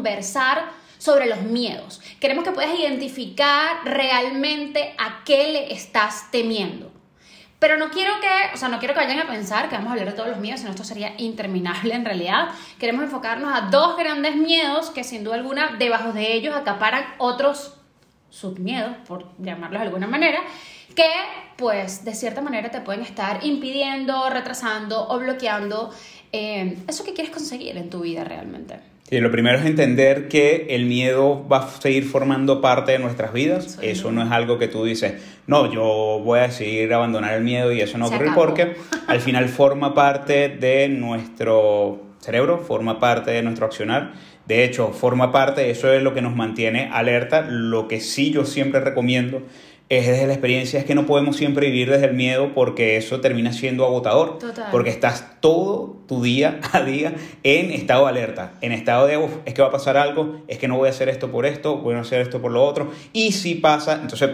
[0.00, 2.00] conversar sobre los miedos.
[2.20, 6.90] Queremos que puedas identificar realmente a qué le estás temiendo.
[7.58, 9.92] Pero no quiero que, o sea, no quiero que vayan a pensar que vamos a
[9.92, 12.48] hablar de todos los miedos, sino esto sería interminable en realidad.
[12.78, 17.74] Queremos enfocarnos a dos grandes miedos que sin duda alguna debajo de ellos acaparan otros
[18.30, 20.40] submiedos, por llamarlos de alguna manera,
[20.94, 21.10] que
[21.56, 25.90] pues de cierta manera te pueden estar impidiendo, retrasando o bloqueando
[26.32, 28.80] eh, eso que quieres conseguir en tu vida realmente.
[29.10, 33.32] Sí, lo primero es entender que el miedo va a seguir formando parte de nuestras
[33.32, 33.76] vidas.
[33.82, 35.14] eso no es algo que tú dices,
[35.48, 38.76] no, yo voy a decidir abandonar el miedo y eso no ocurre porque
[39.08, 44.12] al final forma parte de nuestro cerebro, forma parte de nuestro accionar.
[44.46, 47.42] De hecho, forma parte, eso es lo que nos mantiene alerta.
[47.48, 49.42] Lo que sí yo siempre recomiendo
[49.90, 53.20] es desde la experiencia, es que no podemos siempre vivir desde el miedo porque eso
[53.20, 54.38] termina siendo agotador.
[54.70, 59.52] Porque estás todo tu día a día en estado de alerta, en estado de, es
[59.52, 61.96] que va a pasar algo, es que no voy a hacer esto por esto, voy
[61.96, 62.92] a hacer esto por lo otro.
[63.12, 64.30] Y si pasa, entonces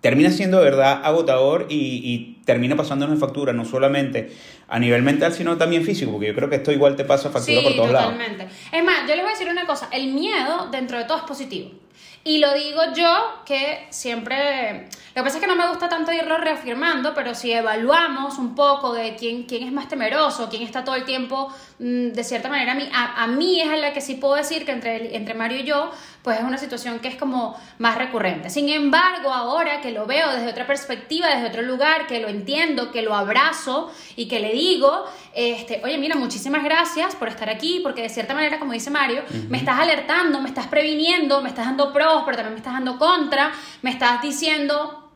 [0.00, 4.30] termina siendo de verdad agotador y, y termina pasando una factura, no solamente
[4.68, 7.60] a nivel mental, sino también físico, porque yo creo que esto igual te pasa factura
[7.60, 8.44] por todos totalmente.
[8.44, 8.56] lados.
[8.70, 11.24] Es más, yo les voy a decir una cosa, el miedo dentro de todo es
[11.24, 11.72] positivo.
[12.26, 16.12] Y lo digo yo que siempre, lo que pasa es que no me gusta tanto
[16.12, 20.82] irlo reafirmando, pero si evaluamos un poco de quién, quién es más temeroso, quién está
[20.82, 24.00] todo el tiempo, mm, de cierta manera, a mí, a, mí es a la que
[24.00, 25.92] sí puedo decir que entre, entre Mario y yo,
[26.24, 28.50] pues es una situación que es como más recurrente.
[28.50, 32.90] Sin embargo, ahora que lo veo desde otra perspectiva, desde otro lugar, que lo entiendo,
[32.90, 37.78] que lo abrazo y que le digo, este, oye, mira, muchísimas gracias por estar aquí,
[37.84, 41.66] porque de cierta manera, como dice Mario, me estás alertando, me estás previniendo, me estás
[41.66, 41.92] dando
[42.24, 45.06] pero también me estás dando contra, me estás diciendo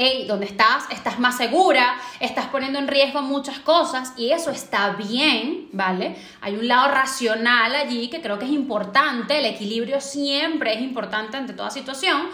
[0.00, 0.84] hey, ¿dónde estás?
[0.90, 6.16] Estás más segura, estás poniendo en riesgo muchas cosas y eso está bien, ¿vale?
[6.40, 11.36] Hay un lado racional allí que creo que es importante, el equilibrio siempre es importante
[11.36, 12.28] ante toda situación,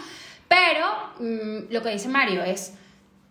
[0.47, 0.85] pero
[1.19, 2.73] mm, lo que dice Mario es,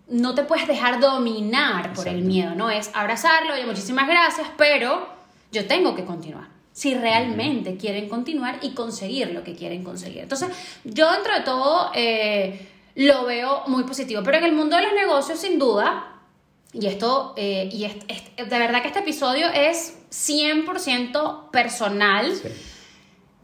[0.09, 2.71] no te puedes dejar dominar por el miedo, ¿no?
[2.71, 5.09] Es abrazarlo, oye, muchísimas gracias, pero
[5.53, 6.54] yo tengo que continuar.
[6.75, 10.19] Si realmente quieren continuar y conseguir lo que quieren conseguir.
[10.19, 10.49] Entonces,
[10.83, 14.23] yo dentro de todo eh, lo veo muy positivo.
[14.25, 16.21] Pero en el mundo de los negocios, sin duda,
[16.73, 22.33] y esto, eh, y de verdad que este episodio es 100% personal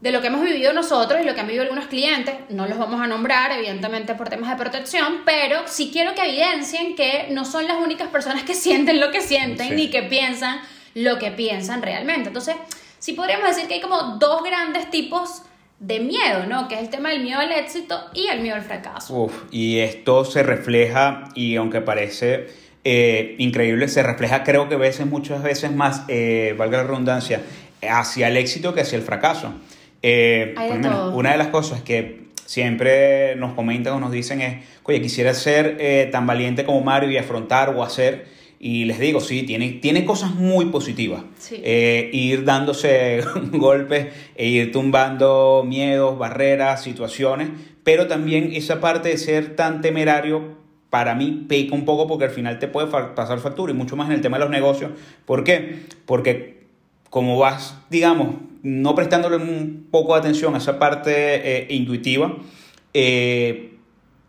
[0.01, 2.77] de lo que hemos vivido nosotros y lo que han vivido algunos clientes, no los
[2.77, 7.45] vamos a nombrar, evidentemente por temas de protección, pero sí quiero que evidencien que no
[7.45, 10.59] son las únicas personas que sienten lo que sienten ni que piensan
[10.93, 12.27] lo que piensan realmente.
[12.27, 12.55] Entonces,
[13.01, 15.41] sí podríamos decir que hay como dos grandes tipos
[15.79, 16.67] de miedo, ¿no?
[16.67, 19.13] Que es el tema del miedo al éxito y el miedo al fracaso.
[19.13, 22.47] Uf, y esto se refleja, y aunque parece
[22.83, 27.41] eh, increíble, se refleja creo que veces, muchas veces más, eh, valga la redundancia,
[27.81, 29.53] hacia el éxito que hacia el fracaso.
[30.03, 30.55] Eh,
[31.13, 35.77] una de las cosas que siempre nos comentan o nos dicen es, oye, quisiera ser
[35.79, 38.27] eh, tan valiente como Mario y afrontar o hacer.
[38.63, 41.23] Y les digo, sí, tiene, tiene cosas muy positivas.
[41.49, 47.49] Eh, ir dándose golpes e ir tumbando miedos, barreras, situaciones,
[47.83, 50.59] pero también esa parte de ser tan temerario
[50.91, 54.09] para mí peca un poco porque al final te puede pasar factura y mucho más
[54.09, 54.91] en el tema de los negocios.
[55.25, 55.79] ¿Por qué?
[56.05, 56.67] Porque
[57.09, 62.37] como vas, digamos, no prestándole un poco de atención a esa parte eh, intuitiva,
[62.93, 63.73] eh,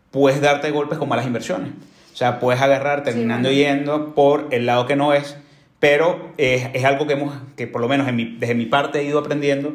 [0.09, 1.69] puedes darte golpes con malas inversiones.
[2.13, 5.35] O sea, puedes agarrar terminando yendo por el lado que no es,
[5.79, 8.07] pero es, algo que, hemos, que por lo menos
[8.39, 9.73] desde mi parte he ido aprendiendo,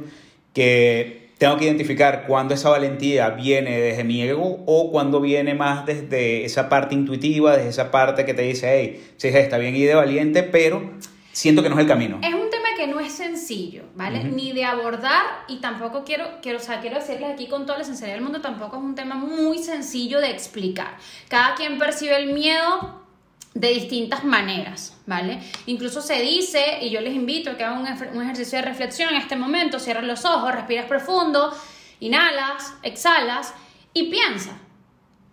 [0.54, 5.84] que tengo que identificar cuándo esa valentía viene desde mi ego o cuando viene más
[5.84, 9.82] desde esa parte intuitiva, desde esa parte que te dice, hey, sí, está bien y
[9.82, 10.90] de valiente, pero
[11.32, 12.18] siento que no es el camino.
[12.22, 12.47] Es un tema
[12.78, 14.22] que no es sencillo, ¿vale?
[14.22, 17.84] Ni de abordar y tampoco quiero, quiero, o sea, quiero decirles aquí con toda la
[17.84, 20.96] sinceridad del mundo, tampoco es un tema muy sencillo de explicar.
[21.28, 23.02] Cada quien percibe el miedo
[23.52, 25.40] de distintas maneras, ¿vale?
[25.66, 27.80] Incluso se dice, y yo les invito a que hagan
[28.14, 31.52] un, ejercicio de reflexión en este momento, cierras los ojos, respiras profundo,
[31.98, 33.54] inhalas, exhalas
[33.92, 34.56] y piensa,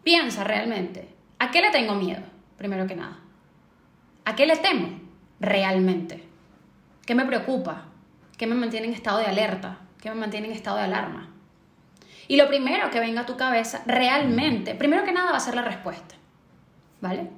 [0.03, 1.07] piensa realmente,
[1.37, 2.23] ¿a qué le tengo miedo?
[2.57, 3.19] Primero que nada.
[4.23, 4.99] ¿A qué le temo
[5.39, 6.24] realmente?
[7.05, 7.83] ¿Qué me preocupa?
[8.37, 9.77] ¿Qué me mantiene en estado de alerta?
[10.01, 11.29] ¿Qué me mantiene en estado de alarma?
[12.27, 15.55] Y lo primero que venga a tu cabeza realmente, primero que nada va a ser
[15.55, 16.15] la respuesta.
[17.01, 17.29] ¿Vale?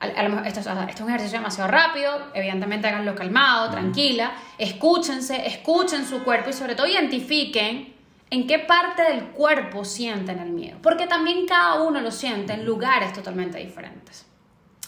[0.00, 6.50] Esto, esto, es un ejercicio demasiado rápido, evidentemente háganlo calmado, tranquila, escúchense, escuchen su cuerpo
[6.50, 7.96] y sobre todo identifiquen
[8.30, 12.64] en qué parte del cuerpo sienten el miedo, porque también cada uno lo siente en
[12.64, 14.24] lugares totalmente diferentes.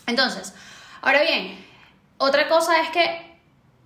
[0.06, 0.54] Entonces,
[1.02, 1.58] ahora bien,
[2.18, 3.29] otra cosa es que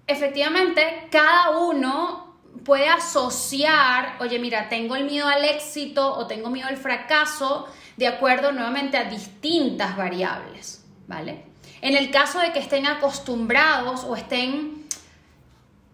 [0.07, 2.35] efectivamente cada uno
[2.65, 8.07] puede asociar, oye, mira, tengo el miedo al éxito o tengo miedo al fracaso de
[8.09, 11.45] acuerdo nuevamente a distintas variables, ¿vale?
[11.81, 14.85] En el caso de que estén acostumbrados o estén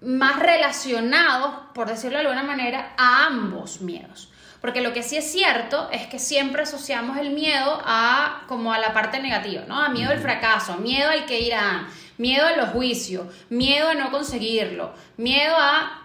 [0.01, 4.33] más relacionados, por decirlo de alguna manera, a ambos miedos.
[4.61, 8.79] Porque lo que sí es cierto es que siempre asociamos el miedo a como a
[8.79, 9.81] la parte negativa, ¿no?
[9.81, 11.89] A miedo al fracaso, miedo al que irán,
[12.21, 15.97] miedo a los juicios, miedo a no conseguirlo, miedo a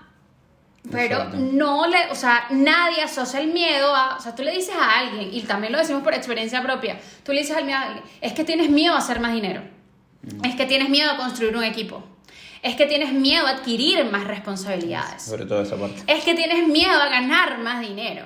[0.92, 4.76] pero no le, o sea, nadie asocia el miedo a, o sea, tú le dices
[4.76, 7.82] a alguien, y también lo decimos por experiencia propia, tú le dices al miedo a
[7.82, 9.64] alguien, es que tienes miedo a hacer más dinero,
[10.22, 10.46] mm.
[10.46, 12.04] es que tienes miedo a construir un equipo,
[12.62, 15.24] es que tienes miedo a adquirir más responsabilidades.
[15.24, 16.02] Sobre todo esa parte.
[16.08, 18.26] Es que tienes miedo a ganar más dinero.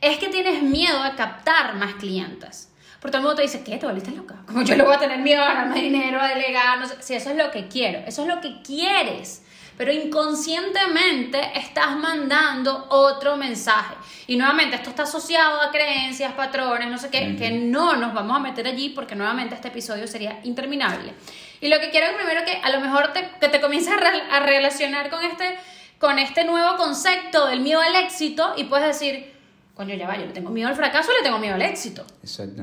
[0.00, 2.68] Es que tienes miedo a captar más clientes.
[3.04, 3.76] Por todo el mundo te dice, ¿qué?
[3.76, 4.36] ¿Te volviste loca?
[4.46, 6.94] Como yo le voy a tener miedo a ganar más dinero, a delegar, no sé.
[7.00, 9.42] Si eso es lo que quiero, eso es lo que quieres
[9.76, 13.94] pero inconscientemente estás mandando otro mensaje.
[14.26, 18.36] Y nuevamente, esto está asociado a creencias, patrones, no sé qué, que no nos vamos
[18.36, 21.12] a meter allí porque nuevamente este episodio sería interminable.
[21.60, 24.40] Y lo que quiero es primero que a lo mejor te, que te comiences a,
[24.40, 25.56] relacionar con este,
[25.98, 29.34] con este nuevo concepto del miedo al éxito y puedes decir,
[29.74, 32.06] coño, ya va, yo le tengo miedo al fracaso, le tengo miedo al éxito.
[32.22, 32.62] Exacto.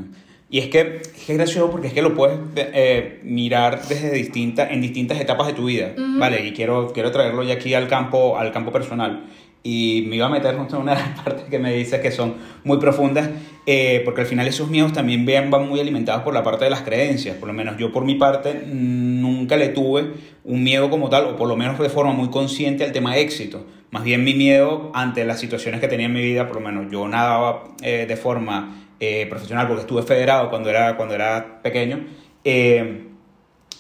[0.51, 4.12] Y es que, es que es gracioso porque es que lo puedes eh, mirar desde
[4.12, 6.45] distintas, en distintas etapas de tu vida, ¿vale?
[6.45, 9.27] Y quiero, quiero traerlo ya aquí al campo, al campo personal.
[9.63, 12.12] Y me iba a meter justo en una de las partes que me dices que
[12.12, 13.30] son muy profundas,
[13.65, 16.81] eh, porque al final esos miedos también van muy alimentados por la parte de las
[16.81, 17.38] creencias.
[17.38, 20.12] Por lo menos yo por mi parte nunca le tuve
[20.44, 23.65] un miedo como tal, o por lo menos de forma muy consciente al tema éxito.
[23.89, 26.92] Más bien mi miedo ante las situaciones que tenía en mi vida, por lo menos
[26.92, 32.06] yo nadaba eh, de forma eh, profesional, porque estuve federado cuando era, cuando era pequeño,
[32.44, 33.07] eh,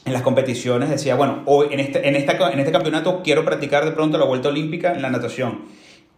[0.03, 3.85] en las competiciones decía, bueno, hoy en este, en, esta, en este campeonato quiero practicar
[3.85, 5.65] de pronto la vuelta olímpica en la natación.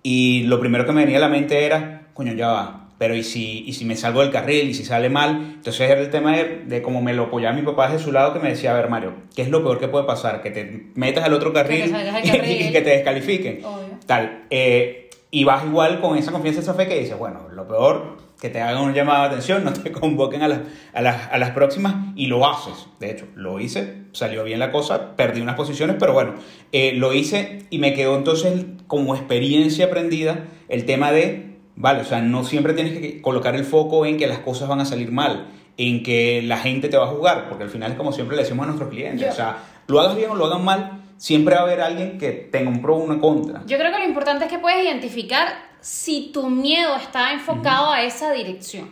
[0.04, 3.24] Y lo primero que me venía a la mente era, coño, ya va, pero ¿y
[3.24, 5.56] si, y si me salgo del carril y si sale mal?
[5.56, 8.32] Entonces era el tema de, de cómo me lo apoyaba mi papá de su lado
[8.32, 10.42] que me decía, a ver Mario, ¿qué es lo peor que puede pasar?
[10.42, 13.64] Que te metas al otro carril, y, que te descalifiquen.
[14.06, 14.46] Tal.
[14.50, 18.50] Eh, y vas igual con esa confianza, esa fe que dices, bueno, lo peor que
[18.50, 20.60] te hagan un llamado de atención, no te convoquen a las,
[20.94, 22.88] a, las, a las próximas y lo haces.
[23.00, 26.34] De hecho, lo hice, salió bien la cosa, perdí unas posiciones, pero bueno,
[26.74, 32.04] eh, lo hice y me quedó entonces como experiencia aprendida el tema de, vale, o
[32.04, 35.10] sea, no siempre tienes que colocar el foco en que las cosas van a salir
[35.10, 35.48] mal,
[35.78, 38.44] en que la gente te va a juzgar, porque al final es como siempre le
[38.44, 41.62] decimos a nuestros clientes, o sea, lo hagas bien o lo hagan mal, siempre va
[41.62, 43.64] a haber alguien que tenga un pro o una contra.
[43.68, 48.04] Yo creo que lo importante es que puedes identificar si tu miedo está enfocado a
[48.04, 48.90] esa dirección,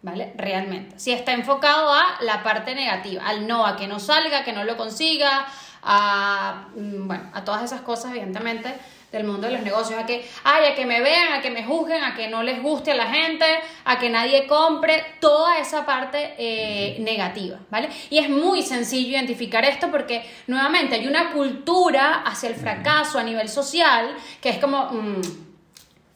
[0.00, 0.32] ¿vale?
[0.36, 0.98] Realmente.
[0.98, 4.64] Si está enfocado a la parte negativa, al no, a que no salga, que no
[4.64, 5.46] lo consiga,
[5.82, 8.74] a, mm, bueno, a todas esas cosas, evidentemente,
[9.12, 11.62] del mundo de los negocios, a que, ay, a que me vean, a que me
[11.62, 13.44] juzguen, a que no les guste a la gente,
[13.84, 17.90] a que nadie compre, toda esa parte eh, negativa, ¿vale?
[18.08, 23.22] Y es muy sencillo identificar esto porque, nuevamente, hay una cultura hacia el fracaso a
[23.22, 24.86] nivel social que es como...
[24.86, 25.49] Mm,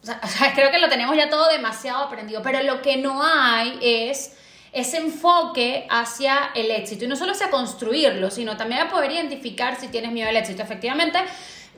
[0.23, 3.79] o sea, creo que lo tenemos ya todo demasiado aprendido, pero lo que no hay
[3.81, 4.37] es
[4.73, 7.05] ese enfoque hacia el éxito.
[7.05, 10.63] Y no solo hacia construirlo, sino también a poder identificar si tienes miedo al éxito.
[10.63, 11.19] Efectivamente,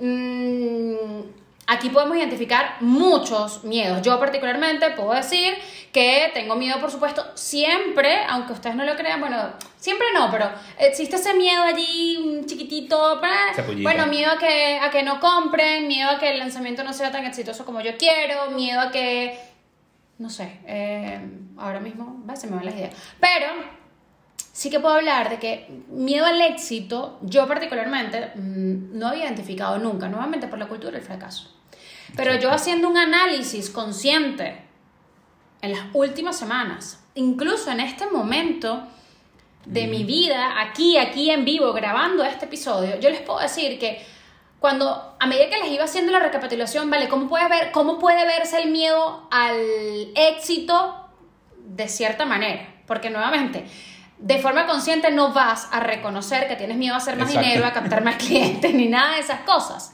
[0.00, 1.20] mmm,
[1.68, 4.00] Aquí podemos identificar muchos miedos.
[4.02, 5.54] Yo particularmente puedo decir
[5.92, 9.36] que tengo miedo, por supuesto, siempre, aunque ustedes no lo crean, bueno,
[9.76, 13.20] siempre no, pero existe ese miedo allí chiquitito,
[13.82, 17.10] bueno, miedo a que, a que no compren, miedo a que el lanzamiento no sea
[17.10, 19.36] tan exitoso como yo quiero, miedo a que,
[20.18, 21.20] no sé, eh,
[21.56, 23.46] ahora mismo se me van las ideas, pero
[24.56, 29.78] sí que puedo hablar de que miedo al éxito, yo particularmente mm, no había identificado
[29.78, 31.54] nunca, nuevamente por la cultura del fracaso.
[32.16, 34.62] Pero yo haciendo un análisis consciente
[35.60, 38.82] en las últimas semanas, incluso en este momento
[39.66, 44.06] de mi vida, aquí, aquí en vivo, grabando este episodio, yo les puedo decir que
[44.58, 47.10] cuando a medida que les iba haciendo la recapitulación, ¿vale?
[47.10, 49.60] ¿Cómo puede, ver, cómo puede verse el miedo al
[50.14, 51.10] éxito
[51.58, 52.72] de cierta manera?
[52.86, 53.66] Porque nuevamente,
[54.18, 57.72] de forma consciente no vas a reconocer que tienes miedo a hacer más dinero, a
[57.72, 59.92] captar más clientes, ni nada de esas cosas.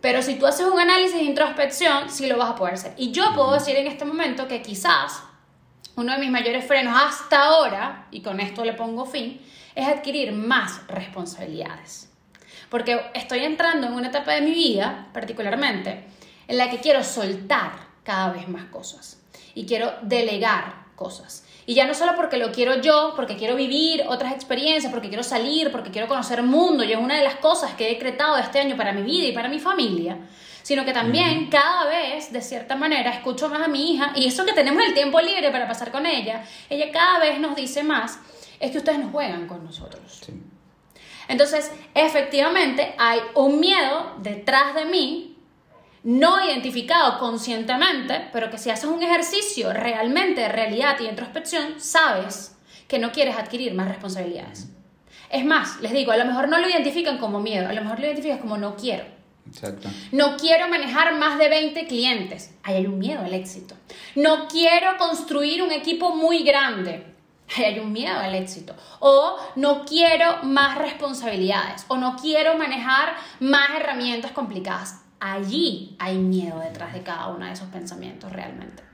[0.00, 2.94] Pero si tú haces un análisis de introspección, sí lo vas a poder hacer.
[2.96, 5.22] Y yo puedo decir en este momento que quizás
[5.96, 9.40] uno de mis mayores frenos hasta ahora, y con esto le pongo fin,
[9.74, 12.10] es adquirir más responsabilidades.
[12.70, 16.04] Porque estoy entrando en una etapa de mi vida, particularmente,
[16.48, 17.72] en la que quiero soltar
[18.04, 19.20] cada vez más cosas
[19.54, 21.44] y quiero delegar cosas.
[21.70, 25.22] Y ya no solo porque lo quiero yo, porque quiero vivir otras experiencias, porque quiero
[25.22, 28.36] salir, porque quiero conocer el mundo, y es una de las cosas que he decretado
[28.38, 30.18] este año para mi vida y para mi familia,
[30.62, 34.44] sino que también cada vez, de cierta manera, escucho más a mi hija, y eso
[34.44, 38.18] que tenemos el tiempo libre para pasar con ella, ella cada vez nos dice más,
[38.58, 40.22] es que ustedes no juegan con nosotros.
[41.28, 45.29] Entonces, efectivamente, hay un miedo detrás de mí,
[46.02, 52.56] no identificado conscientemente, pero que si haces un ejercicio realmente de realidad y introspección, sabes
[52.88, 54.68] que no quieres adquirir más responsabilidades.
[55.30, 58.00] Es más, les digo, a lo mejor no lo identifican como miedo, a lo mejor
[58.00, 59.04] lo identifican como no quiero.
[59.46, 59.88] Exacto.
[60.12, 62.54] No quiero manejar más de 20 clientes.
[62.62, 63.74] Ahí hay un miedo al éxito.
[64.14, 67.06] No quiero construir un equipo muy grande.
[67.56, 68.74] Ahí hay un miedo al éxito.
[69.00, 71.84] O no quiero más responsabilidades.
[71.88, 75.00] O no quiero manejar más herramientas complicadas.
[75.20, 78.90] Allí hay miedo detrás de cada uno de esos pensamientos realmente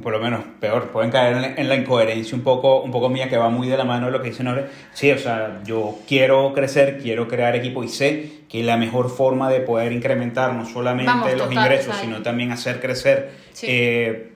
[0.00, 3.36] por lo menos peor, pueden caer en la, incoherencia un poco, un poco mía que
[3.36, 4.64] va muy de la mano de lo que dice Nore.
[4.94, 9.50] Sí, o sea, yo quiero crecer, quiero crear equipo y sé que la mejor forma
[9.50, 13.66] de poder incrementar no solamente los ingresos, sino también hacer crecer sí.
[13.68, 14.32] eh,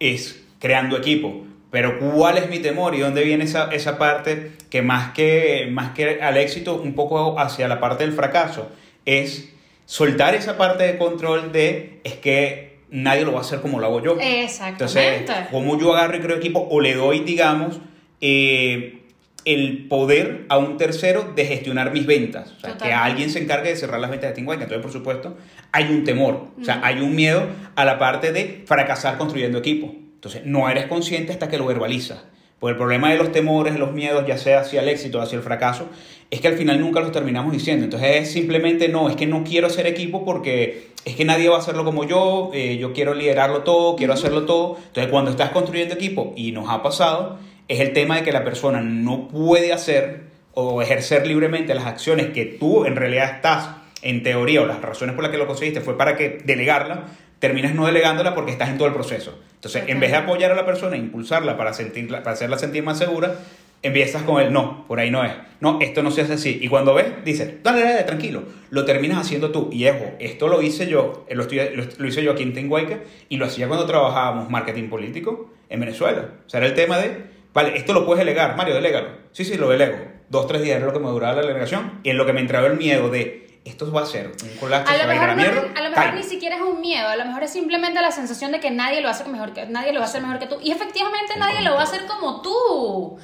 [0.00, 1.44] es creando equipo.
[1.70, 5.90] Pero ¿cuál es mi temor y dónde viene esa, esa parte que más, que más
[5.90, 8.70] que al éxito, un poco hacia la parte del fracaso,
[9.04, 9.53] es
[9.86, 13.86] soltar esa parte de control de es que nadie lo va a hacer como lo
[13.86, 14.16] hago yo.
[14.20, 15.16] Exactamente.
[15.16, 17.80] Entonces, como yo agarro y creo equipo o le doy, digamos,
[18.20, 19.00] eh,
[19.44, 22.54] el poder a un tercero de gestionar mis ventas.
[22.56, 24.62] O sea, que alguien se encargue de cerrar las ventas de Teamwork.
[24.62, 25.36] Entonces, por supuesto,
[25.72, 26.48] hay un temor.
[26.60, 29.94] O sea, hay un miedo a la parte de fracasar construyendo equipo.
[30.14, 32.24] Entonces, no eres consciente hasta que lo verbalizas.
[32.58, 35.20] Porque el problema de los temores, de los miedos, ya sea hacia el éxito o
[35.20, 35.90] hacia el fracaso,
[36.34, 37.84] es que al final nunca los terminamos diciendo.
[37.84, 41.56] Entonces es simplemente no, es que no quiero hacer equipo porque es que nadie va
[41.56, 44.76] a hacerlo como yo, eh, yo quiero liderarlo todo, quiero hacerlo todo.
[44.86, 47.38] Entonces cuando estás construyendo equipo y nos ha pasado,
[47.68, 50.24] es el tema de que la persona no puede hacer
[50.54, 53.70] o ejercer libremente las acciones que tú en realidad estás
[54.02, 57.04] en teoría o las razones por las que lo conseguiste fue para que delegarla,
[57.38, 59.38] terminas no delegándola porque estás en todo el proceso.
[59.54, 62.82] Entonces, en vez de apoyar a la persona e impulsarla para, sentirla, para hacerla sentir
[62.82, 63.36] más segura,
[63.84, 65.32] empiezas con el no, por ahí no es.
[65.60, 66.58] No, esto no se hace así.
[66.60, 68.42] Y cuando ves, dices, dale, dale, tranquilo.
[68.70, 69.68] Lo terminas haciendo tú.
[69.70, 73.46] Y ejo, esto lo hice yo, lo, lo, hice yo aquí en Tenguayca y lo
[73.46, 76.30] hacía cuando trabajábamos marketing político en Venezuela.
[76.46, 79.08] O sea, era el tema de, vale, esto lo puedes delegar, Mario, delégalo.
[79.32, 79.96] Sí, sí, lo delego.
[80.28, 82.40] Dos, tres días era lo que me duraba la delegación y en lo que me
[82.40, 85.62] entraba el miedo de, esto va a ser un colapso, a lo mejor, a, mierda,
[85.74, 88.52] a lo mejor ni siquiera es un miedo, a lo mejor es simplemente la sensación
[88.52, 90.58] de que nadie lo hace mejor que nadie lo va a hacer mejor que tú
[90.62, 93.18] y efectivamente nadie lo va a hacer como tú.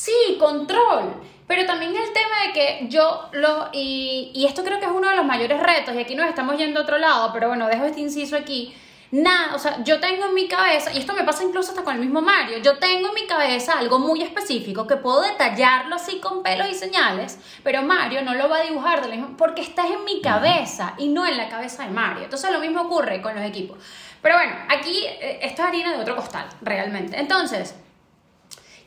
[0.00, 1.12] Sí, control.
[1.46, 3.68] Pero también el tema de que yo lo.
[3.72, 6.56] Y, y esto creo que es uno de los mayores retos, y aquí nos estamos
[6.56, 8.74] yendo a otro lado, pero bueno, dejo este inciso aquí.
[9.10, 11.96] Nada, o sea, yo tengo en mi cabeza, y esto me pasa incluso hasta con
[11.96, 16.20] el mismo Mario, yo tengo en mi cabeza algo muy específico que puedo detallarlo así
[16.20, 19.62] con pelos y señales, pero Mario no lo va a dibujar de la misma, porque
[19.62, 22.22] está en mi cabeza y no en la cabeza de Mario.
[22.24, 23.78] Entonces lo mismo ocurre con los equipos.
[24.22, 27.18] Pero bueno, aquí eh, esto es harina de otro costal, realmente.
[27.18, 27.74] Entonces,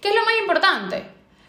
[0.04, 1.06] ¿Qué es lo más importante?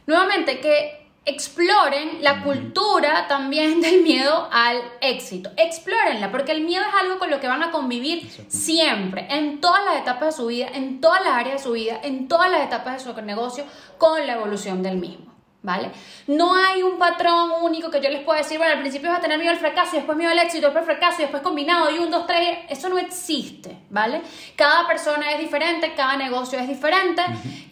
[0.07, 5.51] Nuevamente, que exploren la cultura también del miedo al éxito.
[5.57, 9.85] Explórenla, porque el miedo es algo con lo que van a convivir siempre, en todas
[9.85, 12.65] las etapas de su vida, en todas las áreas de su vida, en todas las
[12.65, 13.65] etapas de su negocio,
[13.99, 15.34] con la evolución del mismo.
[15.65, 15.91] ¿Vale?
[16.27, 19.23] No hay un patrón único que yo les pueda decir, bueno, al principio vas a
[19.23, 21.99] tener miedo al fracaso y después miedo al éxito, después fracaso y después combinado y
[21.99, 24.21] un, dos, tres, eso no existe, ¿vale?
[24.57, 27.23] Cada persona es diferente, cada negocio es diferente,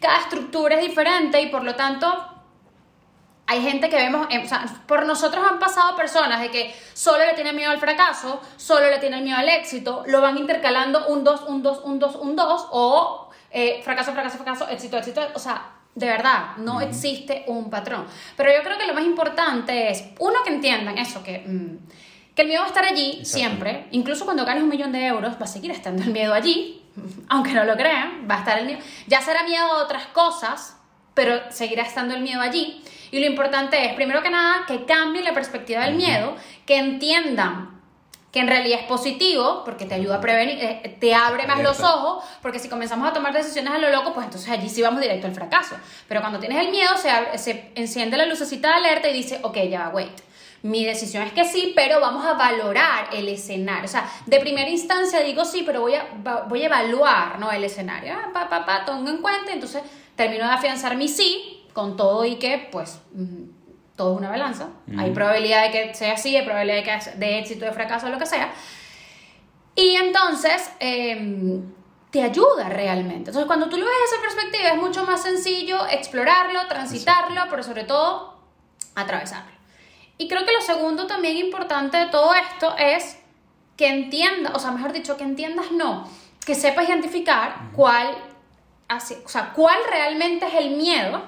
[0.00, 2.28] cada estructura es diferente y por lo tanto
[3.46, 7.34] hay gente que vemos, o sea, por nosotros han pasado personas de que solo le
[7.34, 11.42] tienen miedo al fracaso, solo le tienen miedo al éxito, lo van intercalando un dos,
[11.42, 15.71] un dos, un dos, un dos, o eh, fracaso, fracaso, fracaso, éxito, éxito, o sea,
[15.94, 18.06] de verdad, no existe un patrón.
[18.36, 22.42] Pero yo creo que lo más importante es, uno, que entiendan eso, que, mm, que
[22.42, 23.86] el miedo va a estar allí siempre.
[23.90, 26.82] Incluso cuando ganes un millón de euros, va a seguir estando el miedo allí,
[27.28, 28.80] aunque no lo crean, va a estar el miedo.
[29.06, 30.76] Ya será miedo a otras cosas,
[31.14, 32.82] pero seguirá estando el miedo allí.
[33.10, 36.34] Y lo importante es, primero que nada, que cambien la perspectiva del miedo,
[36.64, 37.71] que entiendan
[38.32, 41.80] que en realidad es positivo porque te ayuda a prevenir, eh, te abre más los
[41.80, 45.02] ojos, porque si comenzamos a tomar decisiones a lo loco, pues entonces allí sí vamos
[45.02, 45.76] directo al fracaso.
[46.08, 49.58] Pero cuando tienes el miedo, se, se enciende la lucecita de alerta y dice, ok,
[49.68, 50.18] ya, wait.
[50.62, 53.84] Mi decisión es que sí, pero vamos a valorar el escenario.
[53.84, 56.06] O sea, de primera instancia digo sí, pero voy a,
[56.48, 57.50] voy a evaluar ¿no?
[57.50, 58.14] el escenario.
[58.14, 59.82] Ah, pa, pa, pa, tengo en cuenta, entonces
[60.16, 63.61] termino de afianzar mi sí con todo y que, pues, mm,
[63.96, 64.68] todo es una balanza.
[64.96, 68.18] Hay probabilidad de que sea así, hay probabilidad de, que, de éxito, de fracaso, lo
[68.18, 68.52] que sea.
[69.74, 71.62] Y entonces em,
[72.10, 73.30] te ayuda realmente.
[73.30, 77.62] Entonces, cuando tú lo ves desde esa perspectiva, es mucho más sencillo explorarlo, transitarlo, pero
[77.62, 78.38] sobre todo
[78.94, 79.52] atravesarlo.
[80.18, 83.18] Y creo que lo segundo también importante de todo esto es
[83.76, 86.08] que entiendas, o sea, mejor dicho, que entiendas no,
[86.44, 88.08] que sepas identificar cuál,
[88.90, 91.22] o sea, cuál realmente es el miedo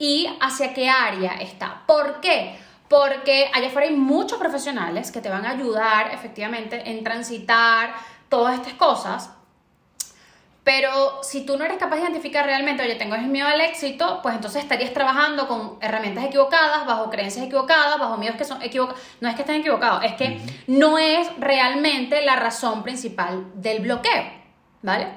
[0.00, 1.82] y hacia qué área está.
[1.86, 2.58] ¿Por qué?
[2.88, 7.94] Porque allá afuera hay muchos profesionales que te van a ayudar efectivamente en transitar
[8.28, 9.30] todas estas cosas
[10.62, 14.34] pero si tú no eres capaz de identificar realmente, oye, tengo miedo al éxito, pues
[14.34, 19.00] entonces estarías trabajando con herramientas equivocadas, bajo creencias equivocadas, bajo miedos que son equivocados.
[19.20, 24.24] No es que estén equivocados, es que no es realmente la razón principal del bloqueo,
[24.82, 25.08] ¿vale?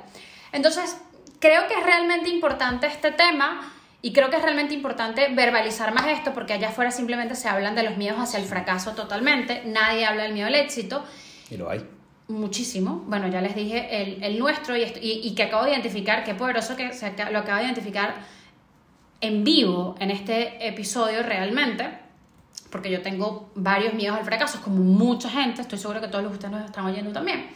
[0.54, 0.98] Entonces,
[1.40, 3.70] creo que es realmente importante este tema
[4.06, 7.74] y creo que es realmente importante verbalizar más esto porque allá afuera simplemente se hablan
[7.74, 11.06] de los miedos hacia el fracaso totalmente, nadie habla del miedo al éxito.
[11.50, 11.88] Y lo hay
[12.28, 13.06] muchísimo.
[13.08, 16.76] Bueno, ya les dije el, el nuestro y, y, que acabo de identificar, qué poderoso
[16.76, 18.16] que se, lo acabo de identificar
[19.22, 21.88] en vivo en este episodio realmente,
[22.72, 26.52] porque yo tengo varios miedos al fracaso, como mucha gente, estoy seguro que todos ustedes
[26.52, 27.48] nos están oyendo también.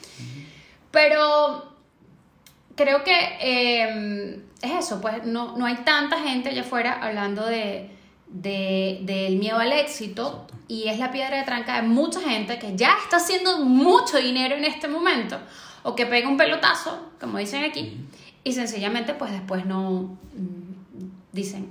[0.91, 1.76] Pero
[2.77, 7.97] creo que eh, es eso, pues no, no hay tanta gente allá afuera hablando de
[8.29, 12.75] de, del miedo al éxito y es la piedra de tranca de mucha gente que
[12.75, 15.39] ya está haciendo mucho dinero en este momento
[15.83, 17.97] o que pega un pelotazo, como dicen aquí,
[18.43, 21.67] y sencillamente pues después no mm, dicen,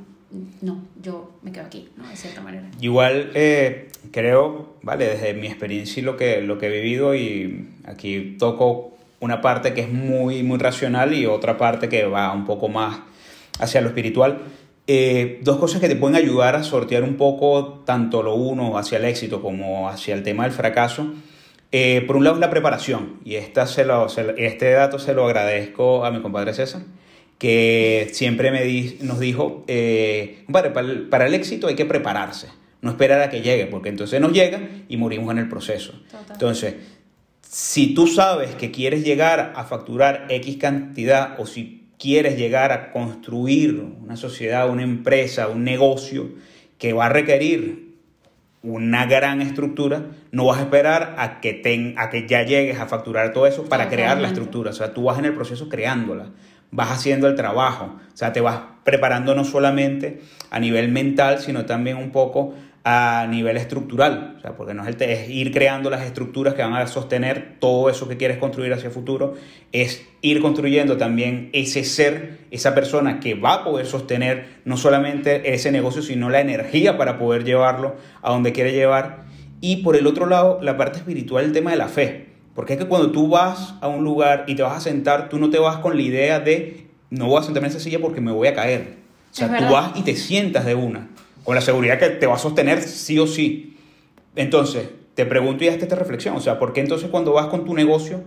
[0.62, 2.08] no, yo me quedo aquí, ¿no?
[2.08, 2.70] De cierta manera.
[2.80, 7.74] Igual eh, creo, vale, desde mi experiencia y lo que, lo que he vivido y
[7.84, 8.95] aquí toco
[9.26, 13.00] una parte que es muy, muy racional y otra parte que va un poco más
[13.58, 14.38] hacia lo espiritual
[14.88, 18.98] eh, dos cosas que te pueden ayudar a sortear un poco tanto lo uno hacia
[18.98, 21.12] el éxito como hacia el tema del fracaso.
[21.72, 26.04] Eh, por un lado, la preparación, y esta se lo, este dato se lo agradezco
[26.04, 26.82] a mi compadre César,
[27.38, 32.46] que siempre me nos dijo, eh, para, para, el, éxito hay que prepararse,
[32.80, 36.00] no esperar a que llegue, porque entonces nos llega y morimos en el proceso.
[36.30, 36.76] Entonces,
[37.48, 42.92] si tú sabes que quieres llegar a facturar X cantidad o si quieres llegar a
[42.92, 46.30] construir una sociedad, una empresa, un negocio
[46.78, 47.86] que va a requerir
[48.62, 52.86] una gran estructura, no vas a esperar a que, ten, a que ya llegues a
[52.86, 54.70] facturar todo eso para crear la estructura.
[54.70, 56.30] O sea, tú vas en el proceso creándola,
[56.72, 61.64] vas haciendo el trabajo, o sea, te vas preparando no solamente a nivel mental, sino
[61.64, 62.54] también un poco
[62.88, 66.62] a nivel estructural, o sea, porque no es, el, es ir creando las estructuras que
[66.62, 69.34] van a sostener todo eso que quieres construir hacia el futuro,
[69.72, 75.52] es ir construyendo también ese ser, esa persona que va a poder sostener no solamente
[75.52, 79.24] ese negocio, sino la energía para poder llevarlo a donde quiere llevar.
[79.60, 82.26] Y por el otro lado, la parte espiritual, el tema de la fe.
[82.54, 85.40] Porque es que cuando tú vas a un lugar y te vas a sentar, tú
[85.40, 88.20] no te vas con la idea de, no voy a sentarme en esa silla porque
[88.20, 88.94] me voy a caer.
[89.32, 91.08] O sea, tú vas y te sientas de una
[91.46, 93.76] con la seguridad que te va a sostener sí o sí.
[94.34, 97.64] Entonces, te pregunto y hazte esta reflexión, o sea, ¿por qué entonces cuando vas con
[97.64, 98.24] tu negocio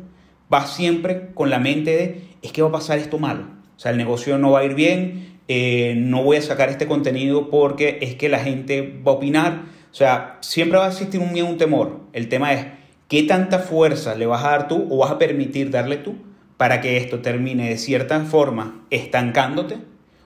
[0.48, 3.44] vas siempre con la mente de, es que va a pasar esto malo?
[3.76, 6.88] O sea, el negocio no va a ir bien, eh, no voy a sacar este
[6.88, 9.64] contenido porque es que la gente va a opinar.
[9.92, 12.00] O sea, siempre va a existir un miedo, un temor.
[12.14, 12.68] El tema es,
[13.10, 16.16] ¿qué tanta fuerza le vas a dar tú o vas a permitir darle tú
[16.56, 19.78] para que esto termine de cierta forma estancándote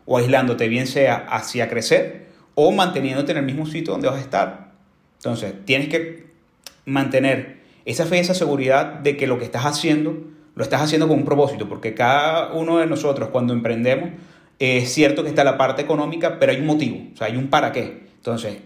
[0.05, 2.23] o aislándote, bien sea hacia crecer
[2.55, 4.71] o manteniéndote en el mismo sitio donde vas a estar.
[5.17, 6.27] Entonces, tienes que
[6.85, 10.17] mantener esa fe, esa seguridad de que lo que estás haciendo,
[10.55, 14.09] lo estás haciendo con un propósito, porque cada uno de nosotros cuando emprendemos,
[14.59, 17.47] es cierto que está la parte económica, pero hay un motivo, o sea, hay un
[17.47, 18.03] para qué.
[18.15, 18.57] Entonces,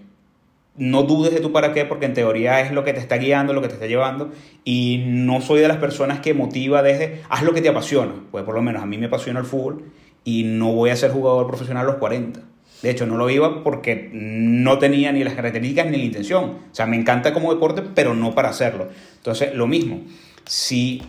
[0.76, 3.54] no dudes de tu para qué, porque en teoría es lo que te está guiando,
[3.54, 4.32] lo que te está llevando,
[4.63, 8.43] y no soy de las personas que motiva desde, haz lo que te apasiona, pues
[8.43, 9.86] por lo menos a mí me apasiona el fútbol,
[10.23, 12.41] y no voy a ser jugador profesional a los 40.
[12.82, 16.44] De hecho, no lo iba porque no tenía ni las características ni la intención.
[16.72, 18.90] O sea, me encanta como deporte, pero no para hacerlo.
[19.18, 20.02] Entonces, lo mismo.
[20.46, 21.02] Si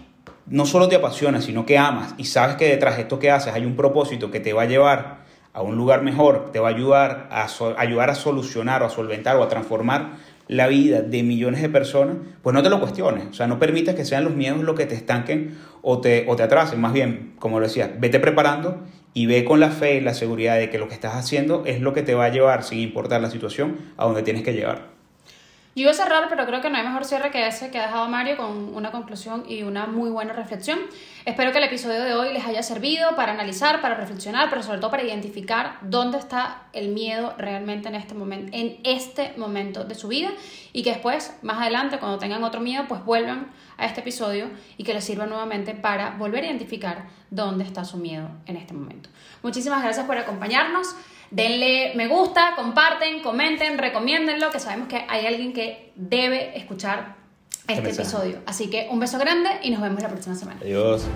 [0.47, 3.53] no solo te apasiona, sino que amas y sabes que detrás de esto que haces
[3.53, 5.19] hay un propósito que te va a llevar
[5.53, 9.37] a un lugar mejor, te va a ayudar a, ayudar a solucionar o a solventar
[9.37, 10.13] o a transformar
[10.47, 13.27] la vida de millones de personas, pues no te lo cuestiones.
[13.31, 16.37] O sea, no permitas que sean los miedos los que te estanquen o te, o
[16.37, 16.81] te atrasen.
[16.81, 18.83] Más bien, como lo decía, vete preparando
[19.14, 21.81] y ve con la fe y la seguridad de que lo que estás haciendo es
[21.81, 24.98] lo que te va a llevar, sin importar la situación, a donde tienes que llegar.
[25.79, 27.83] Yo iba a cerrar, pero creo que no hay mejor cierre que ese que ha
[27.83, 30.77] dejado Mario con una conclusión y una muy buena reflexión.
[31.25, 34.81] Espero que el episodio de hoy les haya servido para analizar, para reflexionar, pero sobre
[34.81, 39.95] todo para identificar dónde está el miedo realmente en este momento, en este momento de
[39.95, 40.31] su vida
[40.73, 44.83] y que después, más adelante, cuando tengan otro miedo, pues vuelvan a este episodio y
[44.83, 49.11] que les sirva nuevamente para volver a identificar dónde está su miedo en este momento.
[49.45, 50.97] Muchísimas gracias por acompañarnos.
[51.31, 57.17] Denle me gusta, comparten, comenten, recomiéndenlo, que sabemos que hay alguien que debe escuchar
[57.67, 58.03] este mensaje.
[58.03, 58.38] episodio.
[58.47, 60.61] Así que un beso grande y nos vemos la próxima semana.
[60.62, 61.07] Adiós.